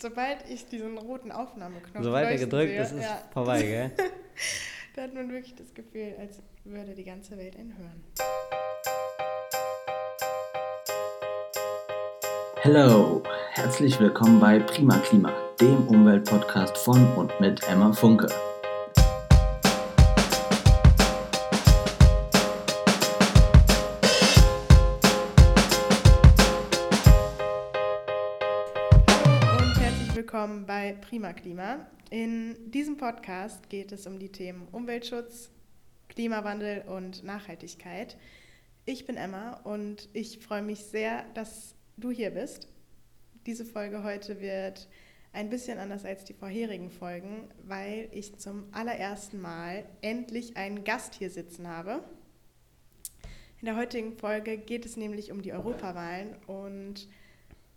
[0.00, 3.90] sobald ich diesen roten Aufnahmeknopf Sobald er gedrückt sehe, ist, ist ja, vorbei, gell?
[4.96, 8.02] da hat man wirklich das Gefühl, als würde die ganze Welt ihn hören.
[12.62, 13.22] Hello,
[13.52, 18.28] herzlich willkommen bei Prima Klima, dem Umweltpodcast von und mit Emma Funke.
[30.20, 31.86] Willkommen bei Prima Klima.
[32.10, 35.50] In diesem Podcast geht es um die Themen Umweltschutz,
[36.10, 38.18] Klimawandel und Nachhaltigkeit.
[38.84, 42.68] Ich bin Emma und ich freue mich sehr, dass du hier bist.
[43.46, 44.90] Diese Folge heute wird
[45.32, 51.14] ein bisschen anders als die vorherigen Folgen, weil ich zum allerersten Mal endlich einen Gast
[51.14, 52.04] hier sitzen habe.
[53.62, 57.08] In der heutigen Folge geht es nämlich um die Europawahlen und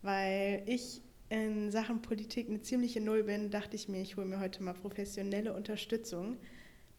[0.01, 1.01] weil ich
[1.33, 4.73] in Sachen Politik eine ziemliche Null bin, dachte ich mir, ich hole mir heute mal
[4.73, 6.37] professionelle Unterstützung.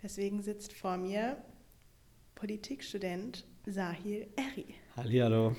[0.03, 1.37] Deswegen sitzt vor mir
[2.35, 4.75] Politikstudent Sahil Eri.
[4.97, 5.55] Hallihallo.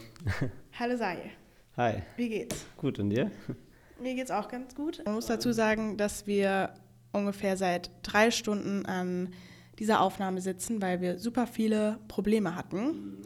[0.77, 1.31] Hallo Sahil,
[1.77, 2.01] Hi.
[2.17, 2.65] wie geht's?
[2.75, 3.31] Gut, und dir?
[4.01, 5.01] Mir geht's auch ganz gut.
[5.05, 6.73] Man muss dazu sagen, dass wir
[7.13, 9.33] ungefähr seit drei Stunden an
[9.79, 13.25] dieser Aufnahme sitzen, weil wir super viele Probleme hatten.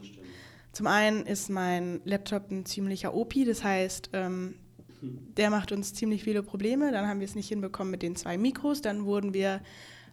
[0.74, 4.54] Zum einen ist mein Laptop ein ziemlicher OP, das heißt, ähm,
[5.02, 6.92] der macht uns ziemlich viele Probleme.
[6.92, 8.82] Dann haben wir es nicht hinbekommen mit den zwei Mikros.
[8.82, 9.62] Dann wurden wir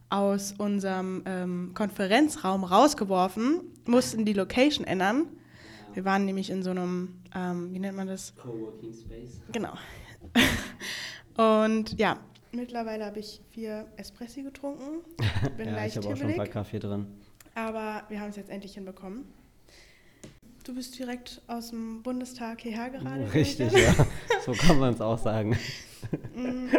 [0.08, 5.26] aus unserem ähm, Konferenzraum rausgeworfen, mussten die Location ändern.
[5.94, 8.34] Wir waren nämlich in so einem, ähm, wie nennt man das?
[8.36, 9.40] Coworking Space.
[9.50, 9.72] Genau.
[11.36, 12.18] Und ja,
[12.52, 15.00] mittlerweile habe ich vier Espressi getrunken.
[15.56, 17.06] Bin ja, leicht ich habe auch schon ein paar Kaffee drin.
[17.54, 19.24] aber wir haben es jetzt endlich hinbekommen.
[20.64, 23.32] Du bist direkt aus dem Bundestag hierher gerade.
[23.32, 23.94] Richtig, ja.
[24.46, 25.58] So kann man es auch sagen.
[26.34, 26.66] an.
[26.66, 26.70] Mm,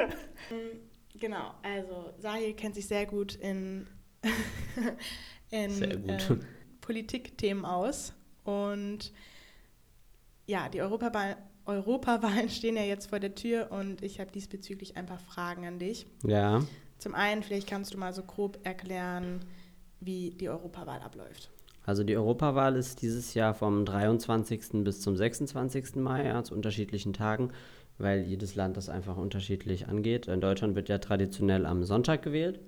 [1.20, 3.88] Genau, also Sahil kennt sich sehr gut in,
[5.50, 6.30] in Sehr gut.
[6.30, 6.40] ähm,
[6.82, 8.14] Politikthemen aus.
[8.44, 9.12] Und
[10.46, 15.06] ja, die Europawahl, Europawahlen stehen ja jetzt vor der Tür und ich habe diesbezüglich ein
[15.06, 16.06] paar Fragen an dich.
[16.24, 16.64] Ja.
[17.00, 19.42] Zum einen, vielleicht kannst du mal so grob erklären,
[20.00, 21.50] wie die Europawahl abläuft.
[21.88, 24.84] Also die Europawahl ist dieses Jahr vom 23.
[24.84, 25.96] bis zum 26.
[25.96, 27.52] Mai, ja, zu unterschiedlichen Tagen,
[27.98, 30.28] weil jedes Land das einfach unterschiedlich angeht.
[30.28, 32.60] In Deutschland wird ja traditionell am Sonntag gewählt.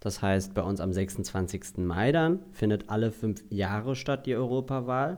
[0.00, 1.78] Das heißt, bei uns am 26.
[1.78, 5.16] Mai dann findet alle fünf Jahre statt die Europawahl.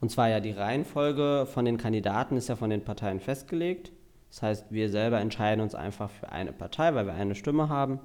[0.00, 3.92] Und zwar ja die Reihenfolge von den Kandidaten ist ja von den Parteien festgelegt.
[4.28, 7.98] Das heißt, wir selber entscheiden uns einfach für eine Partei, weil wir eine Stimme haben.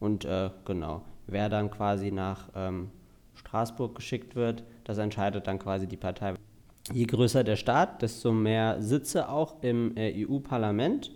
[0.00, 2.90] Und äh, genau, wer dann quasi nach ähm,
[3.38, 6.34] Straßburg geschickt wird, das entscheidet dann quasi die Partei.
[6.92, 11.12] Je größer der Staat, desto mehr Sitze auch im äh, EU-Parlament.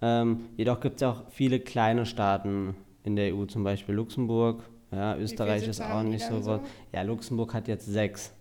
[0.00, 4.62] Ähm, jedoch gibt es ja auch viele kleine Staaten in der EU, zum Beispiel Luxemburg.
[4.92, 6.40] Ja, Österreich ist auch nicht so.
[6.40, 6.60] so?
[6.92, 8.32] Ja, Luxemburg hat jetzt sechs.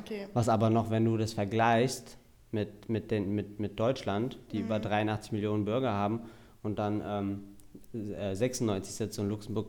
[0.00, 0.26] Okay.
[0.34, 2.18] Was aber noch, wenn du das vergleichst
[2.52, 6.20] mit, mit, den, mit, mit Deutschland, die über 83 Millionen Bürger haben
[6.62, 7.02] und dann
[7.94, 9.68] ähm, äh, 96 Sitze und Luxemburg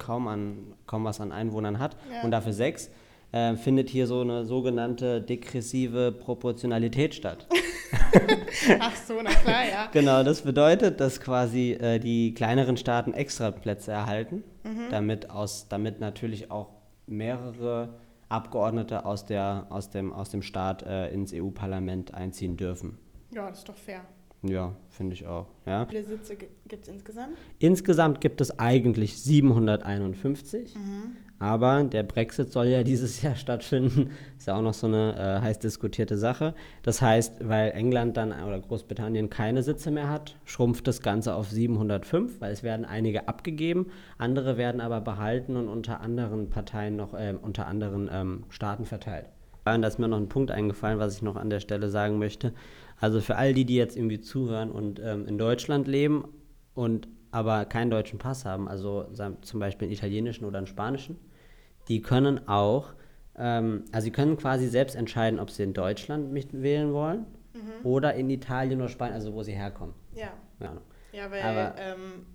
[0.00, 2.22] kaum, an, kaum was an Einwohnern hat Ja.
[2.24, 2.90] und dafür sechs,
[3.30, 7.46] äh, findet hier so eine sogenannte degressive Proportionalität statt.
[8.80, 9.88] Ach so, na klar, ja.
[9.92, 14.42] Genau, das bedeutet, dass quasi äh, die kleineren Staaten extra Plätze erhalten,
[14.90, 16.70] damit, aus, damit natürlich auch
[17.06, 17.94] mehrere
[18.28, 22.98] Abgeordnete aus, der, aus, dem, aus dem Staat äh, ins EU-Parlament einziehen dürfen.
[23.32, 24.02] Ja, das ist doch fair.
[24.42, 25.46] Ja, finde ich auch.
[25.66, 25.86] Ja.
[25.86, 27.36] Wie viele Sitze gibt es insgesamt?
[27.58, 30.74] Insgesamt gibt es eigentlich 751,
[31.38, 34.10] aber der Brexit soll ja dieses Jahr stattfinden.
[34.38, 36.54] Ist ja auch noch so eine äh, heiß diskutierte Sache.
[36.82, 41.50] Das heißt, weil England dann oder Großbritannien keine Sitze mehr hat, schrumpft das Ganze auf
[41.50, 43.86] 705, weil es werden einige abgegeben,
[44.16, 49.26] andere werden aber behalten und unter anderen Parteien noch, äh, unter anderen ähm, Staaten verteilt.
[49.64, 52.18] Und da ist mir noch ein Punkt eingefallen, was ich noch an der Stelle sagen
[52.18, 52.52] möchte.
[52.98, 56.24] Also für all die, die jetzt irgendwie zuhören und ähm, in Deutschland leben
[56.74, 59.06] und aber keinen deutschen Pass haben, also
[59.42, 61.16] zum Beispiel einen italienischen oder einen spanischen,
[61.88, 62.94] die können auch,
[63.36, 67.26] ähm, also sie können quasi selbst entscheiden, ob sie in Deutschland mitwählen wollen
[67.84, 69.94] oder in Italien oder Spanien, also wo sie herkommen.
[70.14, 70.32] Ja.
[70.60, 70.72] Ja.
[71.12, 72.26] Ja, weil Aber- ähm,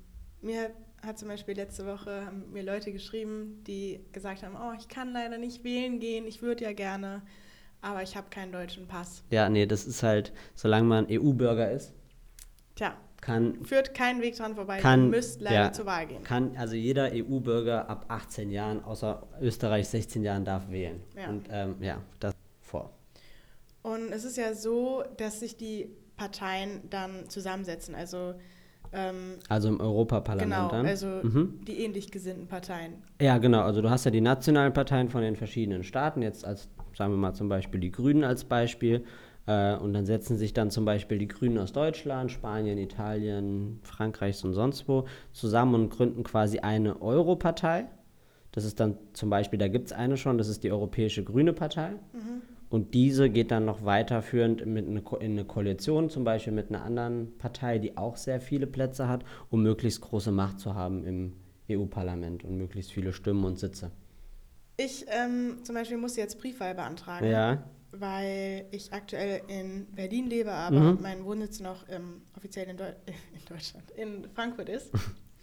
[0.42, 0.72] mir hat,
[1.06, 5.12] hat zum Beispiel letzte Woche haben mir Leute geschrieben, die gesagt haben, oh, ich kann
[5.12, 7.22] leider nicht wählen gehen, ich würde ja gerne,
[7.82, 9.24] aber ich habe keinen deutschen Pass.
[9.30, 11.94] ja, nee, das ist halt, solange man EU-Bürger ist,
[12.76, 15.72] Tja, kann führt kein Weg dran vorbei, Kann- ihr müsst leider ja.
[15.72, 16.24] zur Wahl gehen.
[16.24, 21.02] kann also jeder EU-Bürger ab 18 Jahren, außer Österreich 16 Jahren, darf wählen.
[21.16, 21.30] Ja.
[21.30, 22.92] Und ähm, ja, das vor.
[23.82, 27.94] Und es ist ja so, dass sich die Parteien dann zusammensetzen.
[27.96, 28.34] Also
[28.96, 30.86] Ähm, also im Europaparlament genau, dann?
[30.86, 31.60] also mhm.
[31.68, 32.94] die ähnlich gesinnten Parteien.
[33.22, 33.62] Ja, genau.
[33.62, 37.18] Also du hast ja die nationalen Parteien von den verschiedenen Staaten, jetzt als, sagen wir
[37.18, 39.04] mal zum Beispiel die Grünen als Beispiel.
[39.48, 44.44] Äh, und dann setzen sich dann zum Beispiel die Grünen aus Deutschland, Spanien, Italien, Frankreich
[44.44, 47.86] und sonst wo zusammen und gründen quasi eine Europartei.
[48.52, 51.52] Das ist dann zum Beispiel, da gibt es eine schon, das ist die Europäische Grüne
[51.52, 51.92] Partei.
[52.14, 52.42] Mhm.
[52.76, 56.84] Und diese geht dann noch weiterführend mit eine in eine Koalition, zum Beispiel mit einer
[56.84, 61.38] anderen Partei, die auch sehr viele Plätze hat, um möglichst große Macht zu haben im
[61.72, 63.92] EU-Parlament und möglichst viele Stimmen und Sitze.
[64.76, 67.64] Ich ähm, zum Beispiel muss jetzt Briefwahl beantragen, ja.
[67.94, 71.02] weil ich aktuell in Berlin lebe, aber mhm.
[71.02, 74.92] mein Wohnsitz noch ähm, offiziell in, Deu in Deutschland, in Frankfurt ist.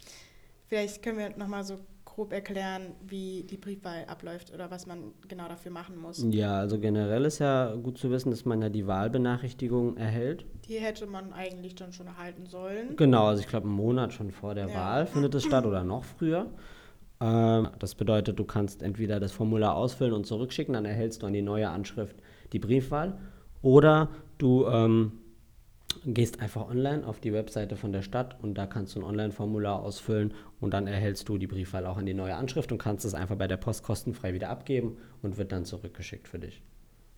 [0.67, 1.79] Vielleicht können wir nochmal so
[2.13, 6.23] grob erklären, wie die Briefwahl abläuft oder was man genau dafür machen muss?
[6.29, 10.45] Ja, also generell ist ja gut zu wissen, dass man ja die Wahlbenachrichtigung erhält.
[10.67, 12.95] Die hätte man eigentlich dann schon erhalten sollen.
[12.95, 14.75] Genau, also ich glaube, einen Monat schon vor der ja.
[14.75, 16.51] Wahl findet es statt oder noch früher.
[17.19, 21.33] Ähm, das bedeutet, du kannst entweder das Formular ausfüllen und zurückschicken, dann erhältst du an
[21.33, 22.15] die neue Anschrift
[22.51, 23.17] die Briefwahl.
[23.63, 25.13] Oder du ähm,
[26.05, 29.81] gehst einfach online auf die Webseite von der Stadt und da kannst du ein Online-Formular
[29.81, 33.13] ausfüllen und dann erhältst du die Briefwahl auch in die neue Anschrift und kannst es
[33.13, 36.61] einfach bei der Post kostenfrei wieder abgeben und wird dann zurückgeschickt für dich.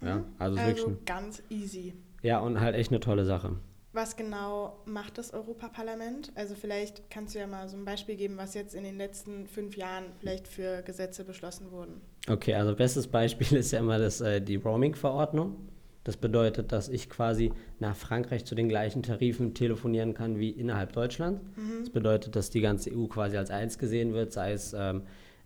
[0.01, 0.25] Ja, mhm.
[0.39, 1.93] also, also ganz easy.
[2.21, 3.57] Ja, und halt echt eine tolle Sache.
[3.93, 6.33] Was genau macht das Europaparlament?
[6.35, 9.47] Also vielleicht kannst du ja mal so ein Beispiel geben, was jetzt in den letzten
[9.47, 12.01] fünf Jahren vielleicht für Gesetze beschlossen wurden.
[12.27, 15.69] Okay, also bestes Beispiel ist ja immer das, äh, die Roaming-Verordnung.
[16.05, 20.93] Das bedeutet, dass ich quasi nach Frankreich zu den gleichen Tarifen telefonieren kann wie innerhalb
[20.93, 21.41] Deutschlands.
[21.57, 21.79] Mhm.
[21.79, 25.01] Das bedeutet, dass die ganze EU quasi als eins gesehen wird, sei es ähm,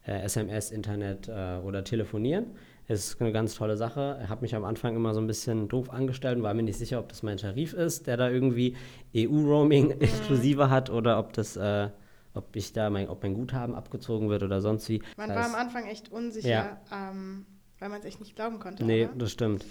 [0.06, 2.48] äh, SMS, Internet äh, oder Telefonieren.
[2.88, 4.20] Es ist eine ganz tolle Sache.
[4.22, 6.78] Ich habe mich am Anfang immer so ein bisschen doof angestellt und war mir nicht
[6.78, 8.76] sicher, ob das mein Tarif ist, der da irgendwie
[9.16, 10.02] EU-Roaming mhm.
[10.02, 11.88] exklusive hat oder ob das äh,
[12.34, 15.02] ob ich da mein, ob mein Guthaben abgezogen wird oder sonst wie.
[15.16, 16.82] Man das war am Anfang echt unsicher, ja.
[16.92, 17.46] ähm,
[17.80, 18.84] weil man es echt nicht glauben konnte.
[18.84, 19.16] Nee, oder?
[19.16, 19.66] das stimmt.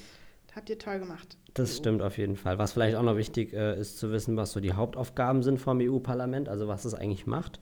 [0.58, 1.36] Habt ihr toll gemacht.
[1.54, 1.76] Das EU.
[1.76, 2.58] stimmt auf jeden Fall.
[2.58, 5.78] Was vielleicht auch noch wichtig äh, ist zu wissen, was so die Hauptaufgaben sind vom
[5.80, 7.60] EU-Parlament, also was es eigentlich macht.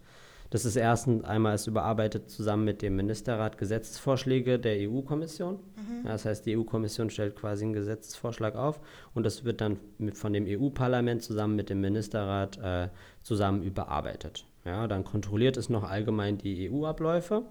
[0.49, 5.57] Das ist erstens einmal ist überarbeitet zusammen mit dem Ministerrat Gesetzesvorschläge der EU-Kommission.
[5.57, 6.07] Mhm.
[6.07, 8.81] Ja, das heißt, die EU-Kommission stellt quasi einen Gesetzesvorschlag auf
[9.13, 12.89] und das wird dann mit, von dem EU-Parlament zusammen mit dem Ministerrat äh,
[13.23, 14.47] zusammen überarbeitet.
[14.65, 17.43] Ja, dann kontrolliert es noch allgemein die EU-Abläufe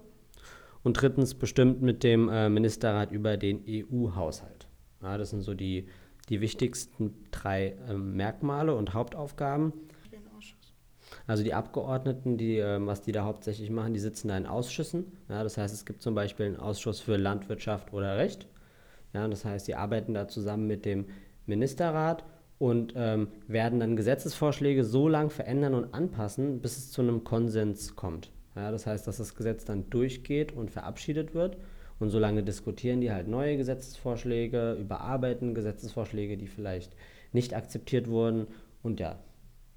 [0.82, 4.55] und drittens bestimmt mit dem äh, Ministerrat über den EU-Haushalt.
[5.06, 5.86] Ja, das sind so die,
[6.28, 9.72] die wichtigsten drei ähm, Merkmale und Hauptaufgaben.
[11.28, 15.12] Also die Abgeordneten, die, ähm, was die da hauptsächlich machen, die sitzen da in Ausschüssen.
[15.28, 18.48] Ja, das heißt, es gibt zum Beispiel einen Ausschuss für Landwirtschaft oder Recht.
[19.12, 21.06] Ja, das heißt, sie arbeiten da zusammen mit dem
[21.46, 22.24] Ministerrat
[22.58, 27.94] und ähm, werden dann Gesetzesvorschläge so lang verändern und anpassen, bis es zu einem Konsens
[27.94, 28.32] kommt.
[28.56, 31.58] Ja, das heißt, dass das Gesetz dann durchgeht und verabschiedet wird
[31.98, 36.94] und solange diskutieren die halt neue Gesetzesvorschläge, überarbeiten Gesetzesvorschläge, die vielleicht
[37.32, 38.48] nicht akzeptiert wurden.
[38.82, 39.18] Und ja,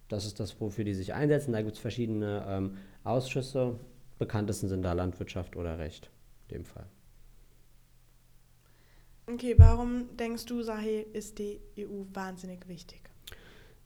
[0.10, 1.54] das ist das, wofür die sich einsetzen.
[1.54, 3.80] Da gibt es verschiedene ähm, Ausschüsse.
[4.18, 6.12] Bekanntesten sind da Landwirtschaft oder Recht,
[6.50, 6.88] in dem Fall.
[9.32, 13.02] Okay, warum denkst du, Sahi, ist die EU wahnsinnig wichtig?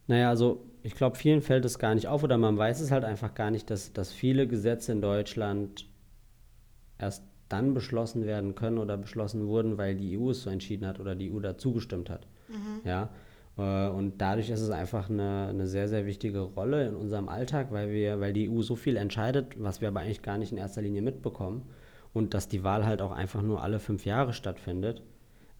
[0.07, 3.03] Naja, also ich glaube, vielen fällt es gar nicht auf oder man weiß es halt
[3.03, 5.87] einfach gar nicht, dass, dass viele Gesetze in Deutschland
[6.97, 7.23] erst
[7.53, 11.13] dann beschlossen werden können oder beschlossen wurden, weil die EU es so entschieden hat oder
[11.13, 12.27] die EU da zugestimmt hat.
[12.49, 12.89] Mhm.
[12.89, 13.09] Ja.
[13.57, 17.67] Äh, und dadurch ist es einfach eine, eine sehr, sehr wichtige Rolle in unserem Alltag,
[17.69, 20.57] weil, wir, weil die EU so viel entscheidet, was wir aber eigentlich gar nicht in
[20.57, 21.61] erster Linie mitbekommen.
[22.11, 25.03] Und dass die Wahl halt auch einfach nur alle fünf Jahre stattfindet.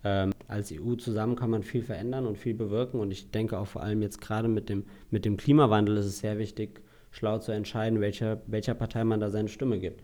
[0.04, 3.00] Ähm, als EU zusammen kann man viel verändern und viel bewirken.
[3.00, 6.20] Und ich denke auch vor allem jetzt gerade mit dem, mit dem Klimawandel ist es
[6.20, 6.82] sehr wichtig,
[7.12, 10.02] schlau zu entscheiden, welcher, welcher Partei man da seine Stimme gibt.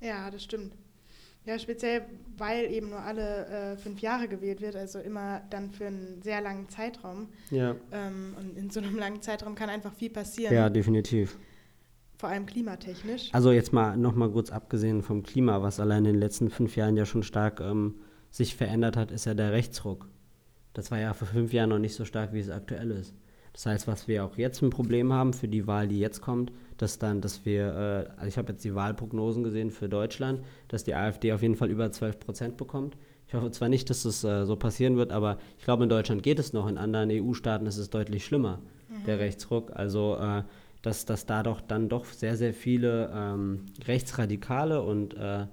[0.00, 0.74] Ja, das stimmt.
[1.46, 2.02] Ja, speziell,
[2.36, 6.40] weil eben nur alle äh, fünf Jahre gewählt wird, also immer dann für einen sehr
[6.42, 7.28] langen Zeitraum.
[7.50, 7.76] Ja.
[7.92, 10.54] Ähm, und in so einem langen Zeitraum kann einfach viel passieren.
[10.54, 11.38] Ja, definitiv.
[12.18, 13.30] Vor allem klimatechnisch.
[13.32, 16.96] Also jetzt mal nochmal kurz abgesehen vom Klima, was allein in den letzten fünf Jahren
[16.98, 17.94] ja schon stark ähm,
[18.30, 20.08] sich verändert hat, ist ja der Rechtsruck.
[20.74, 23.14] Das war ja vor fünf Jahren noch nicht so stark, wie es aktuell ist.
[23.52, 26.52] Das heißt, was wir auch jetzt ein Problem haben für die Wahl, die jetzt kommt,
[26.76, 30.84] dass dann, dass wir, äh, also ich habe jetzt die Wahlprognosen gesehen für Deutschland, dass
[30.84, 32.96] die AfD auf jeden Fall über 12 Prozent bekommt.
[33.28, 36.22] Ich hoffe zwar nicht, dass das äh, so passieren wird, aber ich glaube, in Deutschland
[36.22, 36.66] geht es noch.
[36.66, 39.04] In anderen EU-Staaten ist es deutlich schlimmer, mhm.
[39.04, 39.70] der Rechtsruck.
[39.74, 40.42] Also, äh,
[40.82, 45.46] dass, dass da doch dann doch sehr, sehr viele ähm, Rechtsradikale und, äh,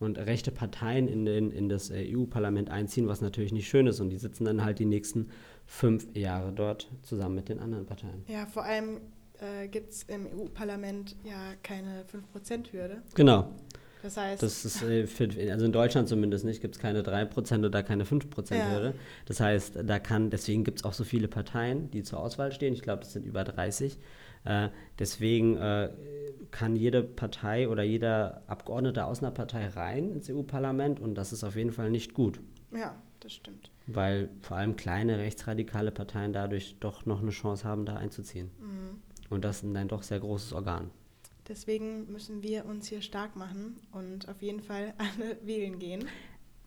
[0.00, 4.00] und rechte Parteien in, den, in das äh, EU-Parlament einziehen, was natürlich nicht schön ist.
[4.00, 5.28] Und die sitzen dann halt die nächsten
[5.66, 8.24] fünf Jahre dort zusammen mit den anderen Parteien.
[8.28, 9.00] Ja, vor allem
[9.40, 13.02] äh, gibt es im EU-Parlament ja keine 5%-Hürde.
[13.14, 13.48] Genau.
[14.02, 17.64] Das heißt, Das ist, äh, für, also in Deutschland zumindest nicht, gibt es keine 3%
[17.64, 18.86] oder keine 5%-Hürde.
[18.86, 18.94] Ja.
[19.26, 22.74] Das heißt, da kann, deswegen gibt es auch so viele Parteien, die zur Auswahl stehen.
[22.74, 23.98] Ich glaube, das sind über 30.
[24.44, 25.90] Äh, deswegen äh,
[26.50, 31.44] kann jede Partei oder jeder Abgeordnete aus einer Partei rein ins EU-Parlament und das ist
[31.44, 32.40] auf jeden Fall nicht gut,
[32.72, 33.70] ja, das stimmt.
[33.86, 38.50] weil vor allem kleine rechtsradikale Parteien dadurch doch noch eine Chance haben, da einzuziehen.
[38.60, 39.00] Mhm.
[39.30, 40.90] Und das ist ein doch sehr großes Organ.
[41.48, 46.04] Deswegen müssen wir uns hier stark machen und auf jeden Fall alle wählen gehen.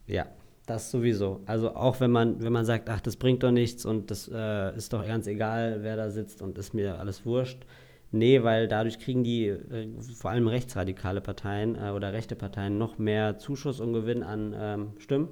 [0.07, 0.27] Ja,
[0.65, 1.41] das sowieso.
[1.45, 4.75] Also auch wenn man, wenn man sagt, ach, das bringt doch nichts und das äh,
[4.75, 7.65] ist doch ganz egal, wer da sitzt und ist mir alles wurscht.
[8.11, 12.97] Nee, weil dadurch kriegen die äh, vor allem rechtsradikale Parteien äh, oder rechte Parteien noch
[12.97, 15.29] mehr Zuschuss und Gewinn an ähm, Stimmen,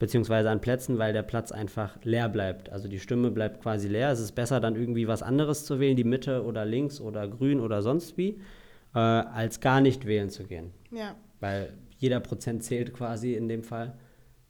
[0.00, 2.70] beziehungsweise an Plätzen, weil der Platz einfach leer bleibt.
[2.70, 4.10] Also die Stimme bleibt quasi leer.
[4.10, 7.60] Es ist besser, dann irgendwie was anderes zu wählen, die Mitte oder links oder grün
[7.60, 8.40] oder sonst wie,
[8.94, 13.62] äh, als gar nicht wählen zu gehen Ja, weil jeder Prozent zählt quasi in dem
[13.62, 13.96] Fall.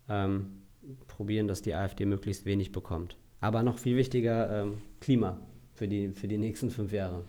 [0.09, 0.62] Ähm,
[1.09, 3.16] probieren, dass die AfD möglichst wenig bekommt.
[3.40, 5.38] Aber noch viel wichtiger, ähm, Klima
[5.75, 7.25] für die, für die nächsten fünf Jahre.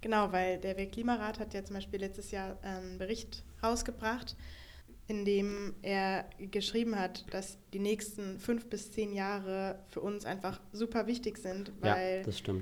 [0.00, 4.36] genau, weil der Weltklimarat hat ja zum Beispiel letztes Jahr einen Bericht rausgebracht,
[5.10, 10.60] in dem er geschrieben hat, dass die nächsten fünf bis zehn Jahre für uns einfach
[10.70, 12.54] super wichtig sind, weil ja.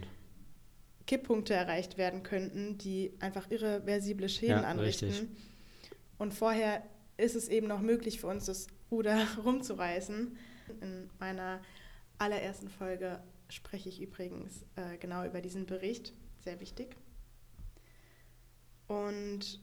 [1.06, 5.10] Kipppunkte erreicht werden könnten, die einfach irreversible Schäden Ja, anrichten.
[5.10, 5.28] richtig.
[6.16, 6.82] Und vorher
[7.18, 10.34] ist es eben noch möglich für uns, das Ruder rumzureißen.
[10.80, 11.60] In meiner
[12.16, 16.14] allerersten Folge spreche ich übrigens äh, genau über diesen Bericht.
[16.40, 16.96] Sehr wichtig.
[18.86, 19.60] Und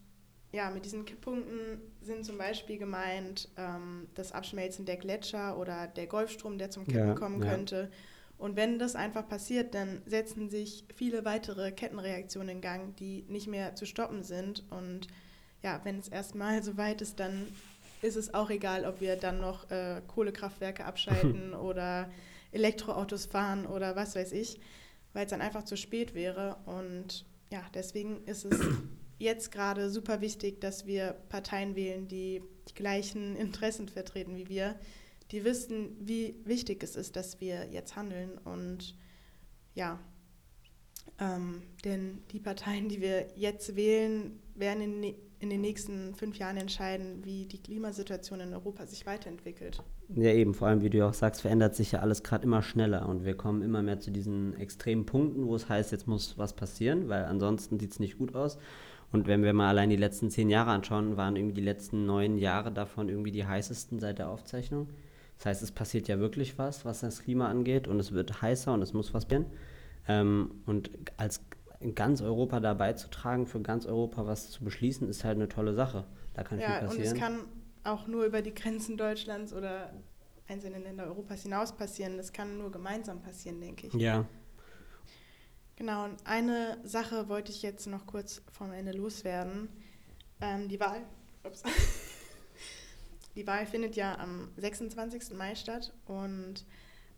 [0.52, 6.08] ja, mit diesen Kipppunkten sind zum Beispiel gemeint ähm, das Abschmelzen der Gletscher oder der
[6.08, 7.50] Golfstrom, der zum Kippen Ja, kommen ja.
[7.50, 7.92] könnte.
[8.38, 13.48] Und wenn das einfach passiert, dann setzen sich viele weitere Kettenreaktionen in Gang, die nicht
[13.48, 14.64] mehr zu stoppen sind.
[14.70, 15.08] Und
[15.64, 17.48] ja, wenn es erstmal so weit ist, dann
[18.02, 22.10] ist es auch egal, ob wir dann noch äh, Kohlekraftwerke abschalten oder
[22.52, 24.60] Elektroautos fahren oder was weiß ich,
[25.14, 26.58] weil es dann einfach zu spät wäre.
[26.66, 28.60] Und ja, deswegen ist es
[29.18, 34.76] jetzt gerade super wichtig, dass wir Parteien wählen, die die gleichen Interessen vertreten wie wir,
[35.32, 38.38] die wissen, wie wichtig es ist, dass wir jetzt handeln.
[38.44, 38.96] Und
[39.74, 40.00] ja,
[41.20, 46.38] ähm, denn die Parteien, die wir jetzt wählen, werden in, ne- in den nächsten fünf
[46.38, 49.84] Jahren entscheiden, wie die Klimasituation in Europa sich weiterentwickelt.
[50.10, 52.62] Ja, eben, vor allem, wie du ja auch sagst, verändert sich ja alles gerade immer
[52.62, 56.38] schneller und wir kommen immer mehr zu diesen extremen Punkten, wo es heißt, jetzt muss
[56.38, 58.58] was passieren, weil ansonsten sieht es nicht gut aus.
[59.12, 62.38] Und wenn wir mal allein die letzten zehn Jahre anschauen, waren irgendwie die letzten neun
[62.38, 64.90] Jahre davon irgendwie die heißesten seit der Aufzeichnung.
[65.38, 68.74] Das heißt, es passiert ja wirklich was, was das Klima angeht und es wird heißer
[68.74, 69.46] und es muss was passieren.
[70.08, 71.42] Ähm, und als
[71.80, 75.50] in ganz Europa dabei zu tragen, für ganz Europa was zu beschließen, ist halt eine
[75.50, 76.06] tolle Sache.
[76.34, 77.14] Da kann Ja, viel und passieren.
[77.16, 77.40] es kann
[77.84, 79.94] auch nur über die Grenzen Deutschlands oder
[80.48, 82.18] einzelne Länder Europas hinaus passieren.
[82.18, 83.94] Das kann nur gemeinsam passieren, denke ich.
[83.94, 84.26] ja,
[85.75, 89.70] Genau, und eine Sache wollte ich jetzt noch kurz vom Ende loswerden.
[90.41, 91.01] Ähm, die Wahl.
[91.44, 91.63] Ups.
[93.36, 95.34] Die Wahl findet ja am 26.
[95.34, 96.65] Mai statt und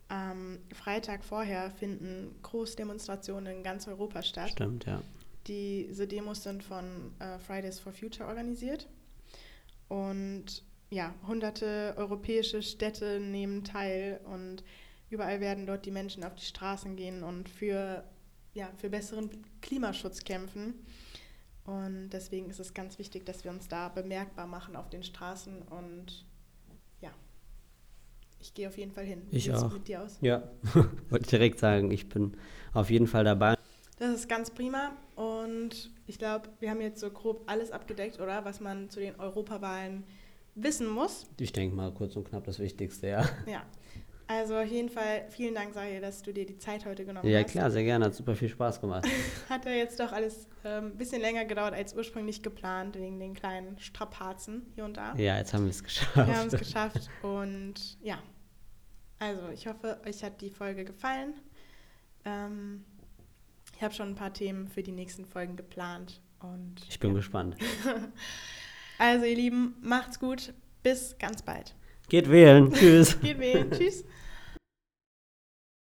[0.08, 4.50] am Freitag vorher finden Großdemonstrationen in ganz Europa statt.
[4.50, 5.02] stimmt, ja.
[5.46, 8.88] Diese Demos sind von äh, Fridays for Future organisiert.
[9.90, 14.64] Und ja, hunderte europäische Städte nehmen teil und
[15.10, 18.04] überall werden dort die Menschen auf die Straßen gehen und für,
[18.54, 19.30] ja, für besseren
[19.62, 20.74] Klimaschutz kämpfen.
[21.66, 25.62] Und deswegen ist es ganz wichtig, dass wir uns da bemerkbar machen auf den Straßen.
[25.64, 26.26] Und
[27.02, 27.12] ja,
[28.40, 29.24] ich gehe auf jeden Fall hin.
[29.32, 29.72] Ich auch.
[29.72, 30.18] mit dir aus?
[30.22, 30.44] Ja,
[31.10, 32.38] wollte ich direkt sagen, ich bin
[32.74, 33.56] auf jeden Fall dabei.
[34.00, 38.46] Das ist ganz prima und ich glaube, wir haben jetzt so grob alles abgedeckt, oder?
[38.46, 40.04] Was man zu den Europawahlen
[40.54, 41.26] wissen muss.
[41.40, 43.30] Ich denke mal kurz und knapp das Wichtigste, ja.
[43.48, 43.64] Ja.
[44.28, 47.40] Also auf jeden Fall vielen Dank, Sahil, dass du dir die Zeit heute genommen Ja,
[47.40, 47.52] hast.
[47.52, 49.08] klar, sehr gerne, hat super viel Spaß gemacht.
[49.50, 53.34] Hat ja jetzt doch alles ein ähm, bisschen länger gedauert als ursprünglich geplant, wegen den
[53.34, 55.16] kleinen Strapazen hier und da.
[55.16, 56.16] Ja, jetzt haben wir es geschafft.
[56.16, 58.20] Wir haben es geschafft und ja.
[59.20, 61.34] Also ich hoffe, euch hat die Folge gefallen.
[62.26, 62.84] Ähm,
[63.76, 66.20] ich habe schon ein paar Themen für die nächsten Folgen geplant.
[66.40, 67.56] Und Ich bin gespannt.
[69.00, 70.54] Also ihr Lieben, macht's gut.
[70.82, 71.76] Bis ganz bald.
[72.10, 72.72] Geht wählen.
[72.74, 73.20] Tschüss.
[73.20, 73.72] Geht wählen.
[73.72, 74.04] Tschüss.